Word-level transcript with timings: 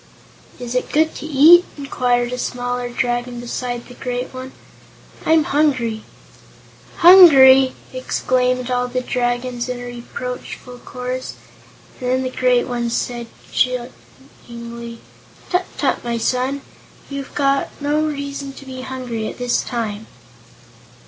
"Is 0.57 0.73
it 0.73 0.91
good 0.91 1.13
to 1.17 1.27
eat?" 1.27 1.63
inquired 1.77 2.33
a 2.33 2.39
smaller 2.39 2.89
Dragon 2.89 3.39
beside 3.39 3.85
the 3.85 3.93
great 3.93 4.33
one. 4.33 4.51
"I'm 5.27 5.43
hungry." 5.43 6.03
"Hungry!" 7.05 7.75
exclaimed 7.93 8.71
all 8.71 8.87
the 8.87 9.01
Dragons, 9.01 9.69
in 9.69 9.79
a 9.79 9.83
reproachful 9.83 10.79
chorus; 10.79 11.35
and 11.99 12.09
then 12.09 12.23
the 12.23 12.31
great 12.35 12.67
one 12.67 12.89
said 12.89 13.27
chidingly: 13.51 14.97
"Tut 15.51 15.67
tut, 15.77 16.03
my 16.03 16.17
son! 16.17 16.61
You've 17.07 17.37
no 17.79 18.03
reason 18.03 18.53
to 18.53 18.65
be 18.65 18.81
hungry 18.81 19.27
at 19.27 19.37
this 19.37 19.61
time." 19.61 20.07